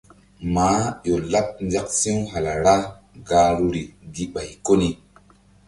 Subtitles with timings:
[0.53, 2.85] Maah ƴo laɓ nzak si̧w hala ra̧h
[3.27, 3.81] gahruri
[4.13, 4.89] gi ɓay ko ni.